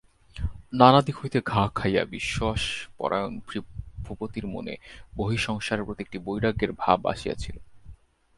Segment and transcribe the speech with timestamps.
[0.73, 3.33] নানা দিক হইতে ঘা খাইয়া বিশ্বাসপরায়ণ
[4.05, 4.73] ভূপতির মনে
[5.15, 7.55] বহিঃসংসারের প্রতি একটা বৈরাগ্যের ভাব আসিয়াছিল।